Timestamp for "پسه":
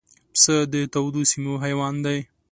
0.33-0.55